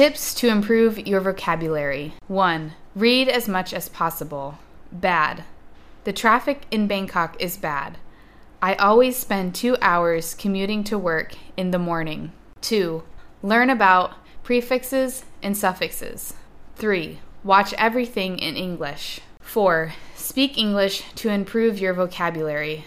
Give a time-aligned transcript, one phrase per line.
[0.00, 2.72] Tips to improve your vocabulary 1.
[2.96, 4.58] Read as much as possible.
[4.90, 5.44] Bad.
[6.04, 7.98] The traffic in Bangkok is bad.
[8.62, 12.32] I always spend two hours commuting to work in the morning.
[12.62, 13.02] 2.
[13.42, 16.32] Learn about prefixes and suffixes.
[16.76, 17.18] 3.
[17.44, 19.20] Watch everything in English.
[19.42, 19.92] 4.
[20.14, 22.86] Speak English to improve your vocabulary.